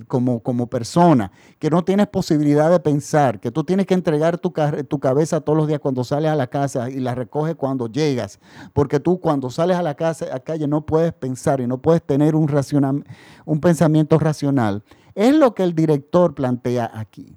como, 0.09 0.41
como 0.41 0.67
persona, 0.67 1.31
que 1.59 1.71
no 1.71 1.85
tienes 1.85 2.07
posibilidad 2.09 2.71
de 2.71 2.81
pensar, 2.81 3.41
que 3.41 3.51
tú 3.51 3.65
tienes 3.65 3.87
que 3.87 3.95
entregar 3.95 4.39
tu, 4.39 4.53
tu, 4.89 4.99
cabeza 4.99 5.41
todos 5.41 5.57
los 5.57 5.69
días 5.69 5.81
cuando 5.81 6.05
sales 6.05 6.31
a 6.31 6.35
la 6.35 6.47
casa 6.47 6.91
y 6.91 7.01
la 7.01 7.15
recoges 7.15 7.55
cuando 7.55 7.89
llegas, 7.89 8.41
porque 8.73 9.01
tú 9.01 9.21
cuando 9.21 9.51
sales 9.51 9.77
a 9.77 9.83
la 9.83 9.95
casa, 9.95 10.27
a 10.33 10.41
calle 10.41 10.67
no 10.67 10.85
puedes 10.87 11.13
pensar 11.13 11.61
y 11.61 11.67
no 11.67 11.79
puedes 11.79 12.03
tener 12.03 12.35
un, 12.35 13.05
un 13.45 13.61
pensamiento 13.61 14.19
racional. 14.19 14.83
Es 15.15 15.35
lo 15.35 15.55
que 15.55 15.63
el 15.63 15.75
director 15.75 16.35
plantea 16.35 16.91
aquí. 16.95 17.37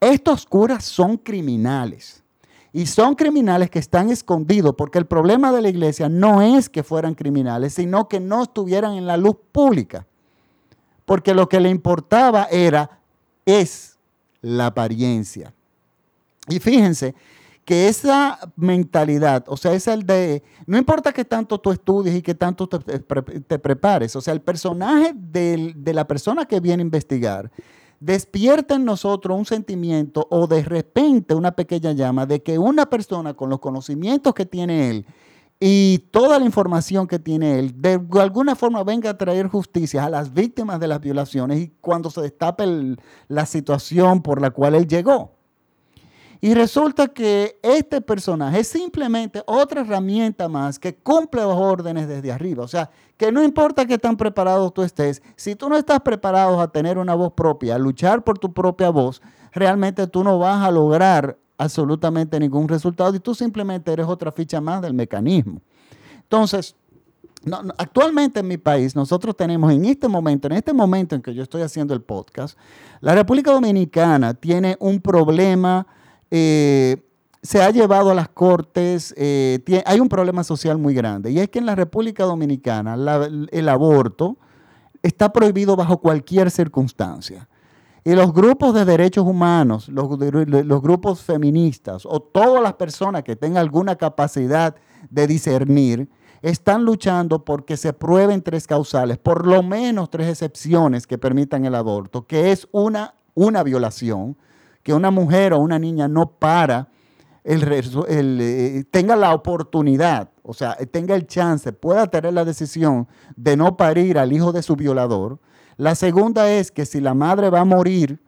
Estos 0.00 0.44
curas 0.46 0.84
son 0.84 1.16
criminales. 1.16 2.23
Y 2.76 2.86
son 2.86 3.14
criminales 3.14 3.70
que 3.70 3.78
están 3.78 4.10
escondidos, 4.10 4.74
porque 4.74 4.98
el 4.98 5.06
problema 5.06 5.52
de 5.52 5.62
la 5.62 5.68
iglesia 5.68 6.08
no 6.08 6.42
es 6.42 6.68
que 6.68 6.82
fueran 6.82 7.14
criminales, 7.14 7.74
sino 7.74 8.08
que 8.08 8.18
no 8.18 8.42
estuvieran 8.42 8.94
en 8.94 9.06
la 9.06 9.16
luz 9.16 9.36
pública. 9.52 10.08
Porque 11.04 11.34
lo 11.34 11.48
que 11.48 11.60
le 11.60 11.70
importaba 11.70 12.48
era, 12.50 12.98
es 13.46 13.96
la 14.42 14.66
apariencia. 14.66 15.54
Y 16.48 16.58
fíjense 16.58 17.14
que 17.64 17.86
esa 17.86 18.40
mentalidad, 18.56 19.44
o 19.46 19.56
sea, 19.56 19.72
es 19.72 19.86
el 19.86 20.04
de, 20.04 20.42
no 20.66 20.76
importa 20.76 21.12
que 21.12 21.24
tanto 21.24 21.60
tú 21.60 21.70
estudies 21.70 22.16
y 22.16 22.22
que 22.22 22.34
tanto 22.34 22.68
te, 22.68 23.58
prepares, 23.60 24.16
o 24.16 24.20
sea, 24.20 24.34
el 24.34 24.40
personaje 24.40 25.12
de 25.14 25.92
la 25.94 26.08
persona 26.08 26.44
que 26.44 26.58
viene 26.58 26.80
a 26.80 26.86
investigar 26.86 27.52
despierta 28.00 28.74
en 28.74 28.84
nosotros 28.84 29.38
un 29.38 29.46
sentimiento 29.46 30.26
o 30.30 30.46
de 30.46 30.62
repente 30.62 31.34
una 31.34 31.52
pequeña 31.52 31.92
llama 31.92 32.26
de 32.26 32.42
que 32.42 32.58
una 32.58 32.86
persona 32.86 33.34
con 33.34 33.50
los 33.50 33.60
conocimientos 33.60 34.34
que 34.34 34.46
tiene 34.46 34.90
él 34.90 35.06
y 35.60 35.98
toda 36.10 36.38
la 36.38 36.44
información 36.44 37.06
que 37.06 37.18
tiene 37.18 37.58
él, 37.58 37.80
de 37.80 38.00
alguna 38.20 38.54
forma 38.56 38.82
venga 38.84 39.10
a 39.10 39.18
traer 39.18 39.48
justicia 39.48 40.04
a 40.04 40.10
las 40.10 40.34
víctimas 40.34 40.80
de 40.80 40.88
las 40.88 41.00
violaciones 41.00 41.60
y 41.60 41.68
cuando 41.80 42.10
se 42.10 42.20
destape 42.20 42.66
la 43.28 43.46
situación 43.46 44.22
por 44.22 44.40
la 44.40 44.50
cual 44.50 44.74
él 44.74 44.86
llegó. 44.86 45.32
Y 46.40 46.54
resulta 46.54 47.08
que 47.08 47.58
este 47.62 48.00
personaje 48.00 48.60
es 48.60 48.68
simplemente 48.68 49.42
otra 49.46 49.80
herramienta 49.80 50.48
más 50.48 50.78
que 50.78 50.94
cumple 50.94 51.42
los 51.42 51.56
órdenes 51.56 52.08
desde 52.08 52.32
arriba. 52.32 52.64
O 52.64 52.68
sea, 52.68 52.90
que 53.16 53.32
no 53.32 53.42
importa 53.42 53.86
qué 53.86 53.98
tan 53.98 54.16
preparado 54.16 54.70
tú 54.70 54.82
estés, 54.82 55.22
si 55.36 55.54
tú 55.54 55.68
no 55.68 55.76
estás 55.76 56.00
preparado 56.00 56.60
a 56.60 56.70
tener 56.70 56.98
una 56.98 57.14
voz 57.14 57.32
propia, 57.32 57.76
a 57.76 57.78
luchar 57.78 58.24
por 58.24 58.38
tu 58.38 58.52
propia 58.52 58.90
voz, 58.90 59.22
realmente 59.52 60.06
tú 60.06 60.24
no 60.24 60.38
vas 60.38 60.64
a 60.64 60.70
lograr 60.70 61.38
absolutamente 61.56 62.38
ningún 62.40 62.68
resultado 62.68 63.14
y 63.14 63.20
tú 63.20 63.34
simplemente 63.34 63.92
eres 63.92 64.06
otra 64.06 64.32
ficha 64.32 64.60
más 64.60 64.82
del 64.82 64.94
mecanismo. 64.94 65.60
Entonces, 66.22 66.74
actualmente 67.78 68.40
en 68.40 68.48
mi 68.48 68.56
país, 68.56 68.96
nosotros 68.96 69.36
tenemos 69.36 69.72
en 69.72 69.84
este 69.84 70.08
momento, 70.08 70.48
en 70.48 70.54
este 70.54 70.72
momento 70.72 71.14
en 71.14 71.22
que 71.22 71.34
yo 71.34 71.42
estoy 71.42 71.62
haciendo 71.62 71.94
el 71.94 72.00
podcast, 72.00 72.58
la 73.00 73.14
República 73.14 73.52
Dominicana 73.52 74.34
tiene 74.34 74.76
un 74.80 75.00
problema 75.00 75.86
eh, 76.36 76.96
se 77.44 77.62
ha 77.62 77.70
llevado 77.70 78.10
a 78.10 78.14
las 78.14 78.28
cortes, 78.28 79.14
eh, 79.16 79.60
hay 79.86 80.00
un 80.00 80.08
problema 80.08 80.42
social 80.42 80.78
muy 80.78 80.92
grande, 80.92 81.30
y 81.30 81.38
es 81.38 81.48
que 81.48 81.60
en 81.60 81.66
la 81.66 81.76
República 81.76 82.24
Dominicana 82.24 82.96
el 83.52 83.68
aborto 83.68 84.36
está 85.00 85.32
prohibido 85.32 85.76
bajo 85.76 85.98
cualquier 85.98 86.50
circunstancia. 86.50 87.48
Y 88.02 88.14
los 88.14 88.32
grupos 88.32 88.74
de 88.74 88.84
derechos 88.84 89.24
humanos, 89.24 89.88
los, 89.88 90.18
los, 90.18 90.82
grupos 90.82 91.22
feministas 91.22 92.04
o 92.04 92.18
todas 92.18 92.60
las 92.60 92.74
personas 92.74 93.22
que 93.22 93.36
tengan 93.36 93.58
alguna 93.58 93.94
capacidad 93.94 94.74
de 95.08 95.26
discernir, 95.28 96.10
están 96.42 96.84
luchando 96.84 97.44
porque 97.44 97.76
se 97.76 97.92
prueben 97.92 98.42
tres 98.42 98.66
causales, 98.66 99.18
por 99.18 99.46
lo 99.46 99.62
menos 99.62 100.10
tres 100.10 100.28
excepciones 100.28 101.06
que 101.06 101.16
permitan 101.16 101.64
el 101.64 101.76
aborto, 101.76 102.26
que 102.26 102.50
es 102.50 102.66
una, 102.72 103.14
una 103.34 103.62
violación, 103.62 104.36
que 104.84 104.94
una 104.94 105.10
mujer 105.10 105.52
o 105.52 105.58
una 105.58 105.80
niña 105.80 106.06
no 106.06 106.30
para, 106.30 106.88
eh, 107.42 108.84
tenga 108.90 109.16
la 109.16 109.34
oportunidad, 109.34 110.30
o 110.42 110.54
sea, 110.54 110.76
tenga 110.76 111.16
el 111.16 111.26
chance, 111.26 111.72
pueda 111.72 112.06
tener 112.06 112.32
la 112.34 112.44
decisión 112.44 113.08
de 113.34 113.56
no 113.56 113.76
parir 113.76 114.18
al 114.18 114.32
hijo 114.32 114.52
de 114.52 114.62
su 114.62 114.76
violador. 114.76 115.40
La 115.76 115.94
segunda 115.94 116.52
es 116.52 116.70
que 116.70 116.86
si 116.86 117.00
la 117.00 117.14
madre 117.14 117.50
va 117.50 117.60
a 117.60 117.64
morir 117.64 118.20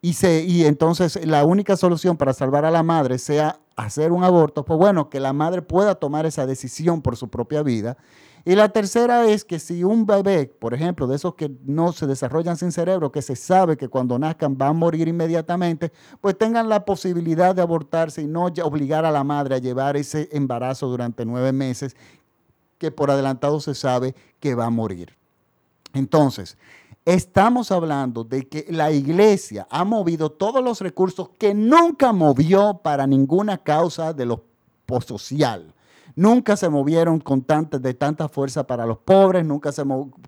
y, 0.00 0.14
se, 0.14 0.42
y 0.44 0.64
entonces 0.64 1.24
la 1.24 1.44
única 1.44 1.76
solución 1.76 2.16
para 2.16 2.32
salvar 2.32 2.64
a 2.64 2.70
la 2.70 2.82
madre 2.82 3.18
sea 3.18 3.60
hacer 3.76 4.12
un 4.12 4.24
aborto, 4.24 4.64
pues 4.64 4.78
bueno, 4.78 5.10
que 5.10 5.20
la 5.20 5.34
madre 5.34 5.60
pueda 5.60 5.94
tomar 5.94 6.24
esa 6.24 6.46
decisión 6.46 7.02
por 7.02 7.16
su 7.16 7.28
propia 7.28 7.62
vida 7.62 7.98
y 8.48 8.54
la 8.54 8.68
tercera 8.68 9.26
es 9.26 9.44
que 9.44 9.58
si 9.58 9.82
un 9.82 10.06
bebé, 10.06 10.46
por 10.46 10.72
ejemplo, 10.72 11.08
de 11.08 11.16
esos 11.16 11.34
que 11.34 11.50
no 11.64 11.90
se 11.90 12.06
desarrollan 12.06 12.56
sin 12.56 12.70
cerebro, 12.70 13.10
que 13.10 13.20
se 13.20 13.34
sabe 13.34 13.76
que 13.76 13.88
cuando 13.88 14.20
nazcan 14.20 14.56
van 14.56 14.68
a 14.68 14.72
morir 14.72 15.08
inmediatamente, 15.08 15.90
pues 16.20 16.38
tengan 16.38 16.68
la 16.68 16.84
posibilidad 16.84 17.56
de 17.56 17.62
abortarse 17.62 18.22
y 18.22 18.28
no 18.28 18.44
obligar 18.44 19.04
a 19.04 19.10
la 19.10 19.24
madre 19.24 19.56
a 19.56 19.58
llevar 19.58 19.96
ese 19.96 20.28
embarazo 20.30 20.86
durante 20.86 21.24
nueve 21.24 21.50
meses, 21.50 21.96
que 22.78 22.92
por 22.92 23.10
adelantado 23.10 23.58
se 23.58 23.74
sabe 23.74 24.14
que 24.38 24.54
va 24.54 24.66
a 24.66 24.70
morir. 24.70 25.16
Entonces, 25.92 26.56
estamos 27.04 27.72
hablando 27.72 28.22
de 28.22 28.46
que 28.46 28.66
la 28.70 28.92
iglesia 28.92 29.66
ha 29.70 29.82
movido 29.82 30.30
todos 30.30 30.62
los 30.62 30.80
recursos 30.80 31.30
que 31.36 31.52
nunca 31.52 32.12
movió 32.12 32.80
para 32.80 33.08
ninguna 33.08 33.58
causa 33.58 34.12
de 34.12 34.24
lo 34.26 34.44
social 35.04 35.74
nunca 36.16 36.56
se 36.56 36.68
movieron 36.68 37.20
con 37.20 37.46
de 37.46 37.94
tanta 37.94 38.28
fuerza 38.28 38.66
para 38.66 38.86
los 38.86 38.98
pobres, 38.98 39.44
nunca 39.44 39.70
se 39.70 39.82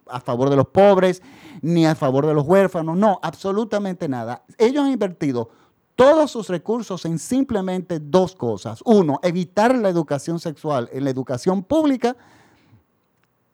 a 0.06 0.20
favor 0.20 0.50
de 0.50 0.56
los 0.56 0.68
pobres, 0.68 1.22
ni 1.62 1.86
a 1.86 1.96
favor 1.96 2.26
de 2.26 2.34
los 2.34 2.46
huérfanos, 2.46 2.96
no, 2.96 3.18
absolutamente 3.22 4.08
nada. 4.08 4.44
Ellos 4.58 4.84
han 4.84 4.92
invertido 4.92 5.50
todos 5.96 6.30
sus 6.30 6.48
recursos 6.48 7.04
en 7.06 7.18
simplemente 7.18 7.98
dos 7.98 8.36
cosas. 8.36 8.80
Uno, 8.84 9.18
evitar 9.24 9.74
la 9.74 9.88
educación 9.88 10.38
sexual 10.38 10.88
en 10.92 11.02
la 11.02 11.10
educación 11.10 11.64
pública 11.64 12.16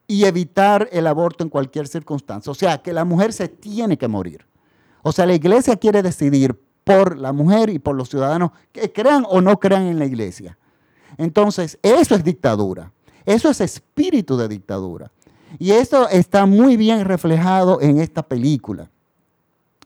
y 0.05 0.25
evitar 0.25 0.87
el 0.91 1.07
aborto 1.07 1.43
en 1.43 1.49
cualquier 1.49 1.87
circunstancia. 1.87 2.51
O 2.51 2.55
sea, 2.55 2.83
que 2.83 2.93
la 2.93 3.03
mujer 3.03 3.33
se 3.33 3.47
tiene 3.47 3.97
que 3.97 4.07
morir. 4.07 4.45
O 5.01 5.11
sea, 5.11 5.25
la 5.25 5.33
iglesia 5.33 5.77
quiere 5.77 6.03
decidir 6.03 6.61
por 6.83 7.17
la 7.17 7.33
mujer 7.33 7.71
y 7.71 7.79
por 7.79 7.95
los 7.95 8.09
ciudadanos 8.09 8.51
que 8.71 8.91
crean 8.91 9.25
o 9.27 9.41
no 9.41 9.59
crean 9.59 9.83
en 9.83 9.97
la 9.97 10.05
iglesia. 10.05 10.59
Entonces, 11.17 11.77
eso 11.81 12.15
es 12.15 12.23
dictadura. 12.23 12.91
Eso 13.25 13.49
es 13.49 13.61
espíritu 13.61 14.37
de 14.37 14.47
dictadura. 14.47 15.11
Y 15.57 15.71
esto 15.71 16.07
está 16.09 16.45
muy 16.45 16.77
bien 16.77 17.05
reflejado 17.05 17.81
en 17.81 17.99
esta 17.99 18.23
película. 18.23 18.89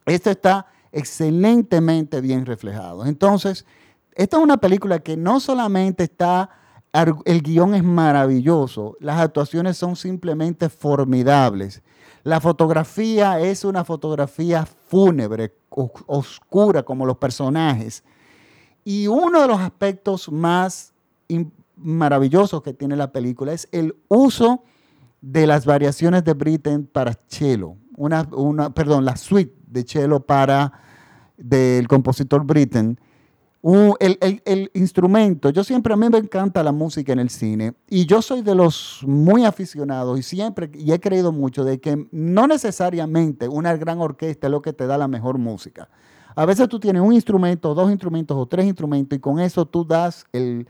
Esto 0.06 0.30
está 0.30 0.66
excelentemente 0.92 2.22
bien 2.22 2.46
reflejado. 2.46 3.06
Entonces, 3.06 3.66
esta 4.14 4.38
es 4.38 4.44
una 4.44 4.58
película 4.58 5.00
que 5.00 5.16
no 5.16 5.40
solamente 5.40 6.04
está, 6.06 6.50
el 7.26 7.42
guion 7.42 7.76
es 7.76 7.84
maravilloso, 7.84 8.98
las 9.00 9.20
actuaciones 9.20 9.78
son 9.78 9.96
simplemente 9.96 10.68
formidables. 10.70 11.82
La 12.24 12.42
fotografía 12.42 13.40
es 13.40 13.64
una 13.64 13.86
fotografía 13.86 14.66
fúnebre, 14.66 15.54
oscura 15.70 16.84
como 16.84 17.06
los 17.06 17.18
personajes. 17.18 18.04
Y 18.84 19.08
uno 19.08 19.42
de 19.42 19.48
los 19.48 19.60
aspectos 19.60 20.32
más 20.32 20.94
maravilloso 21.76 22.62
que 22.62 22.74
tiene 22.74 22.96
la 22.96 23.12
película 23.12 23.54
es 23.54 23.68
el 23.72 23.96
uso 24.08 24.64
de 25.22 25.48
las 25.48 25.66
variaciones 25.66 26.24
de 26.24 26.34
Britten 26.34 26.86
para 26.86 27.18
cello, 27.28 27.76
una, 27.96 28.28
una, 28.32 28.74
perdón, 28.74 29.06
la 29.06 29.16
suite 29.16 29.54
de 29.68 29.84
cello 29.84 30.20
para 30.20 30.72
del 31.38 31.88
compositor 31.88 32.46
Britten. 32.46 33.00
el, 34.00 34.42
el, 34.46 34.72
instrumento, 34.74 35.50
yo 35.50 35.64
siempre, 35.64 35.94
a 35.94 35.98
mí 35.98 36.08
me 36.10 36.18
encanta 36.18 36.64
la 36.64 36.72
música 36.72 37.12
en 37.12 37.20
el 37.20 37.30
cine 37.30 37.74
y 37.90 38.06
yo 38.06 38.22
soy 38.22 38.42
de 38.42 38.56
los 38.56 39.02
muy 39.06 39.44
aficionados 39.46 40.18
y 40.20 40.24
siempre, 40.24 40.70
y 40.74 40.92
he 40.92 41.00
creído 41.00 41.32
mucho 41.32 41.64
de 41.64 41.80
que 41.80 42.08
no 42.12 42.48
necesariamente 42.48 43.48
una 43.48 43.76
gran 43.76 44.00
orquesta 44.00 44.48
es 44.48 44.52
lo 44.52 44.62
que 44.62 44.74
te 44.74 44.88
da 44.88 44.98
la 44.98 45.08
mejor 45.08 45.38
música. 45.38 45.90
A 46.36 46.46
veces 46.46 46.70
tú 46.70 46.80
tienes 46.80 47.02
un 47.02 47.12
instrumento, 47.12 47.74
dos 47.74 47.92
instrumentos 47.92 48.38
o 48.38 48.46
tres 48.46 48.66
instrumentos 48.66 49.18
y 49.18 49.20
con 49.20 49.40
eso 49.40 49.66
tú 49.66 49.84
das 49.84 50.26
el, 50.32 50.68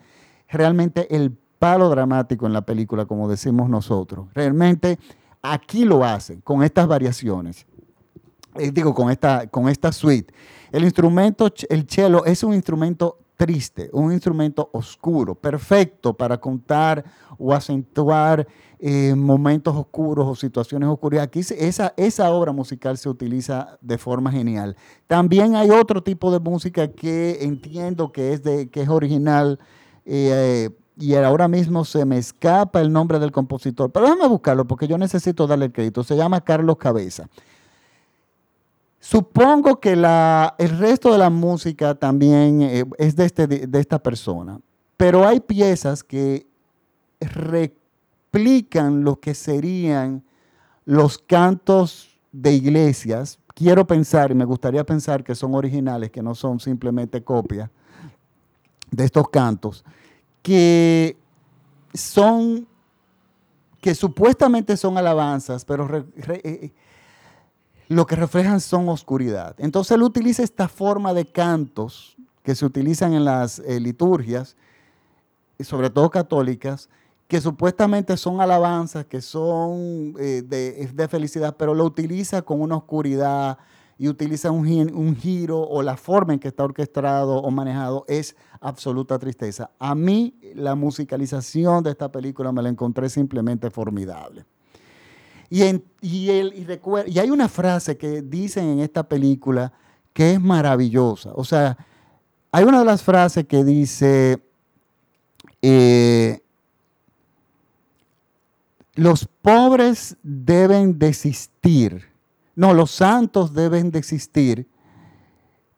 realmente 0.49 1.15
el 1.15 1.37
palo 1.59 1.89
dramático 1.89 2.45
en 2.45 2.53
la 2.53 2.61
película, 2.61 3.05
como 3.05 3.29
decimos 3.29 3.69
nosotros. 3.69 4.27
Realmente 4.33 4.97
aquí 5.41 5.85
lo 5.85 6.03
hacen 6.03 6.41
con 6.41 6.63
estas 6.63 6.87
variaciones. 6.87 7.65
Eh, 8.55 8.71
digo, 8.71 8.93
con 8.93 9.11
esta, 9.11 9.47
con 9.47 9.69
esta 9.69 9.91
suite. 9.91 10.33
El 10.71 10.83
instrumento, 10.83 11.51
el 11.69 11.87
cello, 11.87 12.25
es 12.25 12.43
un 12.43 12.53
instrumento 12.53 13.19
triste, 13.37 13.89
un 13.93 14.11
instrumento 14.11 14.69
oscuro, 14.73 15.33
perfecto 15.33 16.13
para 16.13 16.37
contar 16.37 17.05
o 17.37 17.53
acentuar 17.53 18.45
eh, 18.79 19.15
momentos 19.15 19.75
oscuros 19.75 20.27
o 20.27 20.35
situaciones 20.35 20.89
oscuras. 20.89 21.21
Aquí 21.21 21.39
esa, 21.39 21.93
esa 21.95 22.31
obra 22.31 22.51
musical 22.51 22.97
se 22.97 23.07
utiliza 23.07 23.77
de 23.81 23.97
forma 23.97 24.31
genial. 24.31 24.75
También 25.07 25.55
hay 25.55 25.69
otro 25.69 26.03
tipo 26.03 26.31
de 26.31 26.39
música 26.39 26.89
que 26.89 27.37
entiendo 27.41 28.11
que 28.11 28.33
es, 28.33 28.43
de, 28.43 28.69
que 28.69 28.81
es 28.81 28.89
original. 28.89 29.59
Eh, 30.11 30.69
y 30.97 31.13
ahora 31.13 31.47
mismo 31.47 31.85
se 31.85 32.03
me 32.03 32.17
escapa 32.17 32.81
el 32.81 32.91
nombre 32.91 33.19
del 33.19 33.31
compositor, 33.31 33.91
pero 33.91 34.05
déjame 34.05 34.27
buscarlo 34.27 34.65
porque 34.65 34.87
yo 34.87 34.97
necesito 34.97 35.45
darle 35.45 35.65
el 35.65 35.71
crédito. 35.71 36.03
Se 36.03 36.17
llama 36.17 36.41
Carlos 36.41 36.77
Cabeza. 36.77 37.29
Supongo 38.99 39.79
que 39.79 39.91
el 39.93 40.79
resto 40.79 41.11
de 41.11 41.19
la 41.19 41.29
música 41.29 41.93
también 41.93 42.63
eh, 42.63 42.85
es 42.97 43.15
de, 43.15 43.25
este, 43.25 43.47
de, 43.47 43.79
esta 43.79 43.99
persona, 43.99 44.59
pero 44.97 45.25
hay 45.25 45.39
piezas 45.39 46.03
que 46.03 46.47
replican 47.21 49.03
lo 49.03 49.19
que 49.19 49.35
serían 49.35 50.23
los 50.85 51.19
cantos 51.19 52.19
de 52.31 52.53
iglesias. 52.53 53.39
Quiero 53.53 53.85
pensar 53.85 54.31
y 54.31 54.35
me 54.35 54.43
gustaría 54.43 54.83
pensar 54.83 55.23
que 55.23 55.35
son 55.35 55.53
originales, 55.53 56.09
que 56.09 56.23
no 56.23 56.33
son 56.33 56.59
simplemente 56.59 57.23
copias 57.23 57.69
de 58.91 59.05
estos 59.05 59.29
cantos, 59.29 59.83
que 60.41 61.17
son, 61.93 62.67
que 63.81 63.95
supuestamente 63.95 64.77
son 64.77 64.97
alabanzas, 64.97 65.65
pero 65.65 65.87
eh, 66.15 66.71
lo 67.87 68.05
que 68.05 68.15
reflejan 68.15 68.61
son 68.61 68.89
oscuridad. 68.89 69.55
Entonces 69.57 69.91
él 69.95 70.03
utiliza 70.03 70.43
esta 70.43 70.67
forma 70.67 71.13
de 71.13 71.25
cantos 71.25 72.15
que 72.43 72.55
se 72.55 72.65
utilizan 72.65 73.13
en 73.13 73.25
las 73.25 73.59
eh, 73.59 73.79
liturgias, 73.79 74.55
sobre 75.59 75.89
todo 75.89 76.09
católicas, 76.09 76.89
que 77.29 77.39
supuestamente 77.39 78.17
son 78.17 78.41
alabanzas, 78.41 79.05
que 79.05 79.21
son 79.21 80.15
eh, 80.17 80.41
de, 80.43 81.07
felicidad, 81.07 81.55
pero 81.57 81.75
lo 81.75 81.85
utiliza 81.85 82.41
con 82.41 82.59
una 82.59 82.77
oscuridad 82.77 83.59
y 83.99 84.07
utiliza 84.07 84.49
un, 84.49 84.65
un, 84.95 85.13
giro 85.13 85.59
o 85.59 85.83
la 85.83 85.97
forma 85.97 86.31
en 86.31 86.39
que 86.39 86.47
está 86.47 86.63
orquestado 86.63 87.35
o 87.35 87.51
manejado 87.51 88.05
es 88.07 88.33
absoluta 88.61 89.19
tristeza. 89.19 89.71
A 89.77 89.93
mí 89.93 90.33
la 90.55 90.73
musicalización 90.73 91.83
de 91.83 91.91
esta 91.91 92.09
película 92.09 92.53
me 92.53 92.61
la 92.61 92.69
encontré 92.69 93.09
simplemente 93.09 93.69
formidable. 93.69 94.45
Y, 95.49 95.63
y, 95.99 96.31
y, 96.31 97.19
hay 97.19 97.29
una 97.29 97.49
frase 97.49 97.97
que 97.97 98.21
dicen 98.21 98.69
en 98.69 98.79
esta 98.79 99.03
película 99.03 99.73
que 100.13 100.31
es 100.33 100.39
maravillosa. 100.39 101.31
O 101.35 101.43
sea, 101.43 101.77
hay 102.53 102.63
una 102.63 102.79
de 102.79 102.85
las 102.85 103.03
frases 103.03 103.45
que 103.47 103.65
dice, 103.65 104.41
eh, 105.61 106.41
los 108.95 109.27
pobres 109.41 110.15
deben 110.23 110.97
desistir. 110.97 112.08
No, 112.59 112.73
los 112.73 112.91
santos 112.91 113.53
deben 113.53 113.89
desistir. 113.89 114.67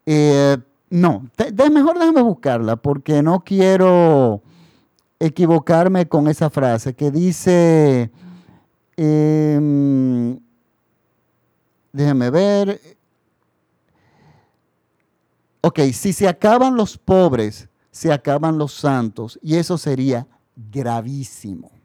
Eh, 0.04 0.58
no, 0.90 1.30
de, 1.38 1.70
mejor 1.70 2.00
déjame 2.00 2.24
buscarla 2.24 2.76
porque 2.76 3.22
no 3.22 3.44
quiero 3.44 4.42
equivocarme 5.20 6.08
con 6.08 6.28
esa 6.28 6.50
frase 6.50 6.96
que 6.96 7.12
dice 7.12 8.10
eh, 8.98 10.40
déjeme 11.92 12.32
ver. 12.32 12.82
Ok, 15.62 15.82
si 15.94 16.14
se 16.14 16.28
acaban 16.28 16.76
los 16.76 16.98
pobres, 16.98 17.70
se 17.92 18.12
acaban 18.12 18.58
los 18.58 18.74
santos, 18.74 19.38
y 19.44 19.58
eso 19.58 19.78
sería 19.78 20.26
gravísimo. 20.56 21.81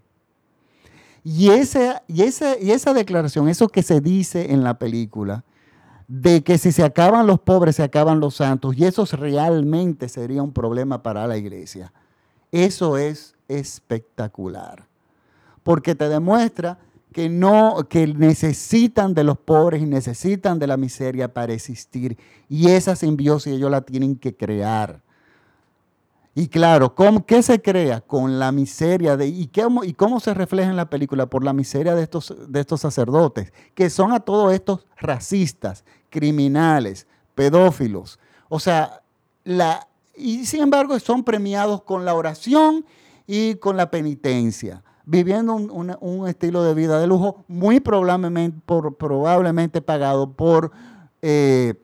Y, 1.29 1.51
ese, 1.51 1.93
y, 2.07 2.23
ese, 2.23 2.57
y 2.63 2.71
esa 2.71 2.95
declaración, 2.95 3.49
eso 3.49 3.67
que 3.67 3.83
se 3.83 4.01
dice 4.01 4.53
en 4.53 4.63
la 4.63 4.79
película, 4.79 5.43
de 6.07 6.45
que 6.45 6.57
si 6.57 6.71
se 6.71 6.85
acaban 6.85 7.27
los 7.27 7.41
pobres, 7.41 7.75
se 7.75 7.83
acaban 7.83 8.21
los 8.21 8.37
santos, 8.37 8.77
y 8.79 8.85
eso 8.85 9.05
realmente 9.07 10.09
sería 10.09 10.41
un 10.41 10.53
problema 10.53 11.03
para 11.03 11.27
la 11.27 11.37
iglesia. 11.37 11.93
Eso 12.53 12.97
es 12.97 13.35
espectacular, 13.49 14.87
porque 15.65 15.97
te 15.97 16.09
demuestra 16.09 16.79
que 17.13 17.29
no, 17.29 17.89
que 17.89 18.07
necesitan 18.07 19.13
de 19.13 19.25
los 19.25 19.37
pobres 19.37 19.83
y 19.83 19.87
necesitan 19.87 20.61
de 20.61 20.69
la 20.69 20.77
miseria 20.77 21.35
para 21.35 21.53
existir. 21.53 22.17
Y 22.49 22.69
esa 22.69 22.95
simbiosis 22.95 23.55
ellos 23.55 23.73
la 23.73 23.81
tienen 23.81 24.15
que 24.15 24.37
crear. 24.37 25.03
Y 26.39 26.49
claro, 26.49 26.95
¿cómo, 26.95 27.25
¿qué 27.25 27.43
se 27.43 27.63
crea? 27.63 28.03
Con 28.03 28.39
la 28.39 28.53
miseria 28.53 29.17
de, 29.17 29.27
y, 29.27 29.47
qué, 29.47 29.67
y 29.85 29.95
cómo 29.95 30.21
se 30.21 30.35
refleja 30.35 30.69
en 30.69 30.77
la 30.77 30.91
película 30.91 31.25
por 31.25 31.43
la 31.43 31.55
miseria 31.55 31.95
de 31.95 32.03
estos, 32.03 32.35
de 32.47 32.61
estos 32.61 32.83
sacerdotes, 32.83 33.55
que 33.75 33.89
son 33.89 34.13
a 34.13 34.21
todos 34.21 34.53
estos 34.53 34.87
racistas, 34.99 35.83
criminales, 36.11 37.07
pedófilos. 37.35 38.19
O 38.51 38.61
sea, 38.61 39.01
la, 39.45 39.89
y 40.15 40.45
sin 40.45 40.61
embargo 40.61 41.01
son 41.01 41.25
premiados 41.25 41.83
con 41.85 42.05
la 42.05 42.13
oración 42.13 42.85
y 43.27 43.55
con 43.55 43.79
la 43.79 43.91
penitencia 43.91 44.83
viviendo 45.07 45.55
un, 45.55 46.29
estilo 46.29 46.65
de 46.65 46.75
vida 46.75 47.01
de 47.01 47.07
lujo 47.07 47.45
muy 47.47 47.81
probablemente, 47.81 48.59
probablemente 48.67 49.81
pagado 49.81 50.33
por 50.33 50.73
eh, 51.23 51.75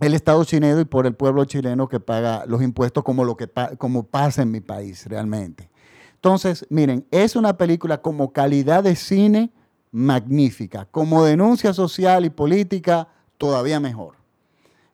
el 0.00 0.14
Estado 0.14 0.44
chileno 0.44 0.80
y 0.80 0.84
por 0.84 1.06
el 1.06 1.14
pueblo 1.14 1.44
chileno 1.44 1.88
que 1.88 2.00
paga 2.00 2.44
los 2.46 2.62
impuestos 2.62 3.04
como, 3.04 3.24
lo 3.24 3.36
que, 3.36 3.48
como 3.78 4.04
pasa 4.04 4.42
en 4.42 4.50
mi 4.50 4.60
país 4.60 5.06
realmente. 5.06 5.70
Entonces, 6.14 6.66
miren, 6.70 7.06
es 7.10 7.36
una 7.36 7.56
película 7.56 8.00
como 8.00 8.32
calidad 8.32 8.82
de 8.82 8.96
cine 8.96 9.52
magnífica, 9.90 10.86
como 10.90 11.24
denuncia 11.24 11.72
social 11.72 12.24
y 12.24 12.30
política 12.30 13.08
todavía 13.38 13.78
mejor. 13.78 14.16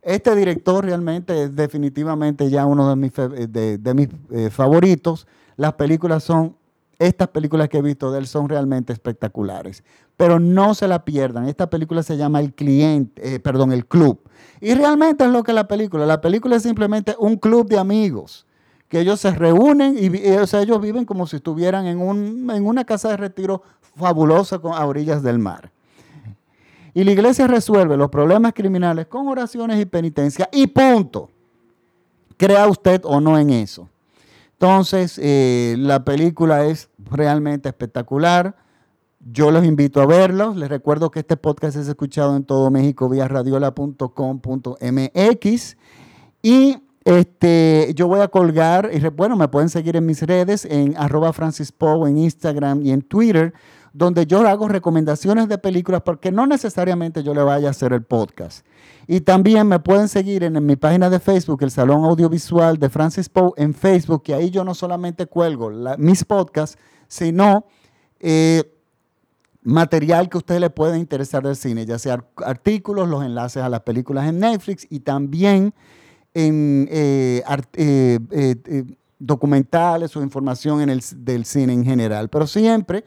Este 0.03 0.35
director 0.35 0.85
realmente 0.85 1.45
es 1.45 1.55
definitivamente 1.55 2.49
ya 2.51 2.67
uno 2.67 2.89
de 2.89 2.97
mis, 2.97 3.13
de, 3.15 3.95
mis 3.95 4.09
eh, 4.31 4.51
favoritos. 4.51 5.27
Las 5.57 5.75
películas 5.75 6.25
son 6.25 6.57
estas 7.01 7.29
películas 7.29 7.69
que 7.71 7.79
he 7.79 7.83
visto 7.83 8.13
de 8.13 8.19
él 8.19 8.27
son 8.27 8.49
realmente 8.49 8.93
espectaculares. 8.93 9.83
Pero 10.17 10.39
no 10.39 10.75
se 10.75 10.87
la 10.87 11.05
pierdan. 11.05 11.49
Esta 11.49 11.71
película 11.71 12.03
se 12.03 12.19
llama 12.19 12.41
El 12.41 12.53
Cliente, 12.53 13.35
eh, 13.35 13.41
perdón, 13.41 13.73
El 13.73 13.87
Club. 13.87 14.21
Y 14.61 14.75
realmente 14.75 15.25
es 15.25 15.31
lo 15.31 15.43
que 15.43 15.53
es 15.53 15.55
la 15.55 15.67
película. 15.67 16.05
La 16.05 16.21
película 16.21 16.57
es 16.57 16.63
simplemente 16.63 17.17
un 17.19 17.37
club 17.37 17.69
de 17.69 17.79
amigos 17.79 18.47
que 18.91 19.01
ellos 19.01 19.21
se 19.21 19.31
reúnen 19.31 19.97
y, 19.97 20.07
ellos 20.17 20.81
viven 20.81 21.05
como 21.05 21.27
si 21.27 21.37
estuvieran 21.37 21.87
en, 21.87 22.01
una 22.01 22.85
casa 22.85 23.09
de 23.09 23.17
retiro 23.17 23.63
fabulosa 23.97 24.61
a 24.63 24.85
orillas 24.85 25.23
del 25.23 25.39
mar. 25.39 25.71
Y 26.93 27.05
la 27.05 27.13
iglesia 27.13 27.47
resuelve 27.47 27.97
los 27.97 28.11
problemas 28.11 28.53
criminales 28.53 29.07
con 29.07 29.29
oraciones 29.29 29.81
y 29.81 29.87
penitencia 29.87 30.49
y 30.53 30.67
punto. 30.67 31.31
Crea 32.37 32.67
usted 32.67 33.01
o 33.05 33.21
no 33.21 33.39
en 33.39 33.51
eso. 33.51 33.89
Entonces, 34.61 35.18
eh, 35.23 35.75
la 35.79 36.05
película 36.05 36.66
es 36.66 36.90
realmente 36.99 37.70
espectacular. 37.70 38.57
Yo 39.18 39.51
los 39.51 39.64
invito 39.64 40.03
a 40.03 40.07
verlos. 40.07 40.55
Les 40.55 40.68
recuerdo 40.68 41.11
que 41.11 41.20
este 41.20 41.38
podcast 41.38 41.79
es 41.79 41.88
escuchado 41.88 42.37
en 42.37 42.44
todo 42.44 42.70
México 42.70 43.09
vía 43.09 43.27
radiola.com.mx. 43.27 45.77
Y 46.42 46.77
este, 47.07 47.92
yo 47.94 48.07
voy 48.07 48.20
a 48.20 48.29
colgar, 48.29 48.90
y 48.92 49.01
bueno, 49.09 49.35
me 49.35 49.49
pueden 49.49 49.70
seguir 49.70 49.96
en 49.96 50.05
mis 50.05 50.20
redes, 50.20 50.66
en 50.66 50.94
arroba 50.99 51.33
en 52.07 52.18
Instagram 52.18 52.83
y 52.83 52.90
en 52.90 53.01
Twitter, 53.01 53.55
donde 53.92 54.26
yo 54.26 54.46
hago 54.46 54.68
recomendaciones 54.68 55.48
de 55.48 55.59
películas 55.59 56.03
porque 56.05 56.31
no 56.31 56.46
necesariamente 56.46 57.22
yo 57.22 57.35
le 57.35 57.42
vaya 57.42 57.68
a 57.68 57.70
hacer 57.70 57.92
el 57.92 58.03
podcast. 58.03 58.64
Y 59.07 59.22
también 59.22 59.66
me 59.66 59.81
pueden 59.81 60.09
seguir 60.09 60.44
en, 60.44 60.64
mi 60.64 60.76
página 60.76 61.11
de 61.11 61.18
Facebook, 61.18 61.62
el 61.62 61.70
Salón 61.70 62.05
Audiovisual 62.05 62.79
de 62.79 62.88
Francis 62.88 63.29
Poe, 63.29 63.53
en 63.57 63.74
Facebook, 63.74 64.22
que 64.22 64.35
ahí 64.35 64.50
yo 64.50 64.64
no 64.64 64.74
solamente 64.74 65.26
cuelgo 65.26 65.70
mis 65.98 66.24
podcasts, 66.24 66.79
sino 67.09 67.64
eh, 68.20 68.72
material 69.62 70.29
que 70.29 70.37
a 70.37 70.38
ustedes 70.38 70.61
les 70.61 70.70
pueda 70.70 70.96
interesar 70.96 71.42
del 71.42 71.57
cine, 71.57 71.85
ya 71.87 71.98
sea 71.98 72.24
artículos, 72.44 73.09
los 73.09 73.24
enlaces 73.24 73.62
a 73.62 73.68
las 73.68 73.81
películas 73.81 74.29
en 74.29 74.38
Netflix 74.38 74.87
y 74.88 75.00
también 75.00 75.74
en 76.33 76.88
eh, 76.90 77.42
eh, 77.74 78.85
documentales 79.18 80.16
o 80.16 80.22
información 80.22 80.81
en 80.81 80.90
el, 80.90 81.03
del 81.16 81.44
cine 81.44 81.72
en 81.72 81.85
general, 81.85 82.29
pero 82.29 82.46
siempre 82.46 83.05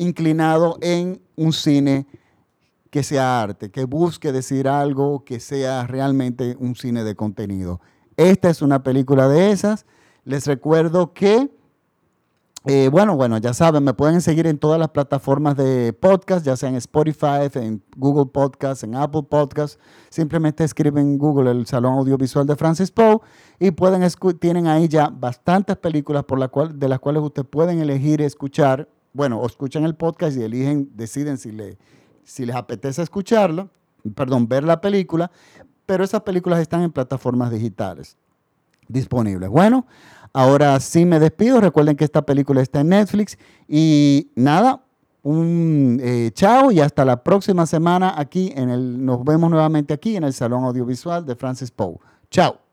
inclinado 0.00 0.78
en 0.80 1.20
un 1.36 1.52
cine 1.52 2.06
que 2.90 3.02
sea 3.02 3.42
arte, 3.42 3.70
que 3.70 3.84
busque 3.84 4.32
decir 4.32 4.66
algo, 4.66 5.24
que 5.24 5.38
sea 5.38 5.86
realmente 5.86 6.56
un 6.58 6.74
cine 6.74 7.04
de 7.04 7.14
contenido. 7.14 7.80
Esta 8.16 8.50
es 8.50 8.62
una 8.62 8.82
película 8.82 9.28
de 9.28 9.52
esas. 9.52 9.86
Les 10.24 10.46
recuerdo 10.46 11.12
que 11.12 11.48
Eh, 12.66 12.90
bueno, 12.92 13.16
bueno, 13.16 13.38
ya 13.38 13.54
saben, 13.54 13.82
me 13.84 13.94
pueden 13.94 14.20
seguir 14.20 14.46
en 14.46 14.58
todas 14.58 14.78
las 14.78 14.90
plataformas 14.90 15.56
de 15.56 15.94
podcast, 15.94 16.44
ya 16.44 16.56
sea 16.56 16.68
en 16.68 16.74
Spotify, 16.74 17.48
en 17.54 17.82
Google 17.96 18.26
Podcast, 18.26 18.84
en 18.84 18.96
Apple 18.96 19.22
Podcast. 19.22 19.80
Simplemente 20.10 20.62
escriben 20.62 21.06
en 21.06 21.18
Google 21.18 21.50
el 21.52 21.64
Salón 21.66 21.94
Audiovisual 21.94 22.46
de 22.46 22.56
Francis 22.56 22.90
Poe 22.90 23.20
y 23.58 23.70
pueden 23.70 24.06
tienen 24.38 24.66
ahí 24.66 24.88
ya 24.88 25.08
bastantes 25.08 25.78
películas 25.78 26.24
por 26.24 26.38
la 26.38 26.48
cual, 26.48 26.78
de 26.78 26.86
las 26.88 27.00
cuales 27.00 27.22
ustedes 27.22 27.48
pueden 27.48 27.78
elegir 27.80 28.20
escuchar. 28.20 28.86
Bueno, 29.12 29.44
escuchan 29.44 29.84
el 29.84 29.94
podcast 29.94 30.36
y 30.36 30.42
eligen, 30.42 30.90
deciden 30.94 31.38
si, 31.38 31.52
le, 31.52 31.78
si 32.24 32.46
les 32.46 32.56
apetece 32.56 33.02
escucharlo, 33.02 33.70
perdón, 34.14 34.48
ver 34.48 34.64
la 34.64 34.80
película, 34.80 35.30
pero 35.86 36.04
esas 36.04 36.22
películas 36.22 36.60
están 36.60 36.82
en 36.82 36.92
plataformas 36.92 37.50
digitales 37.50 38.16
disponibles. 38.88 39.48
Bueno, 39.48 39.86
Ahora 40.32 40.78
sí 40.80 41.04
me 41.04 41.18
despido. 41.18 41.60
Recuerden 41.60 41.96
que 41.96 42.04
esta 42.04 42.22
película 42.22 42.60
está 42.60 42.80
en 42.80 42.90
Netflix. 42.90 43.36
Y 43.68 44.30
nada, 44.34 44.82
un 45.22 45.98
eh, 46.02 46.30
chao 46.32 46.70
y 46.70 46.80
hasta 46.80 47.04
la 47.04 47.22
próxima 47.22 47.66
semana 47.66 48.14
aquí 48.16 48.52
en 48.54 48.70
el, 48.70 49.04
nos 49.04 49.24
vemos 49.24 49.50
nuevamente 49.50 49.92
aquí 49.94 50.16
en 50.16 50.24
el 50.24 50.32
Salón 50.32 50.64
Audiovisual 50.64 51.24
de 51.24 51.34
Francis 51.34 51.70
Poe. 51.70 51.96
Chao. 52.30 52.69